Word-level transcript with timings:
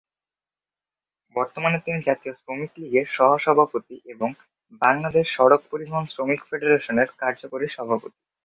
বর্তমানে 1.35 1.77
তিনি 1.85 1.99
জাতীয় 2.07 2.33
শ্রমিক 2.35 2.71
লীগের 2.77 3.07
সহ-সভাপতি 3.09 3.95
এবং 4.13 4.29
"বাংলাদেশ 4.81 5.25
সড়ক 5.35 5.61
পরিবহন 5.71 6.05
শ্রমিক 6.07 6.41
ফেডারেশনের" 6.49 7.09
কার্যকরী 7.21 7.67
সভাপতি। 7.69 8.19